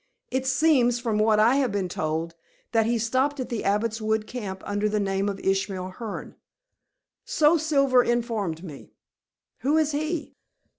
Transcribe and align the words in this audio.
"It 0.31 0.47
seems, 0.47 0.99
from 0.99 1.19
what 1.19 1.39
I 1.39 1.57
have 1.57 1.71
been 1.71 1.87
told, 1.87 2.33
that 2.71 2.87
he 2.87 2.97
stopped 2.97 3.39
at 3.39 3.49
the 3.49 3.63
Abbot's 3.63 4.01
Wood 4.01 4.25
camp 4.25 4.63
under 4.65 4.89
the 4.89 4.99
name 4.99 5.29
of 5.29 5.39
Ishmael 5.39 5.89
Hearne." 5.99 6.33
"So 7.23 7.55
Silver 7.55 8.01
informed 8.03 8.63
me." 8.63 8.93
"Who 9.59 9.77
is 9.77 9.91
he?" 9.91 10.33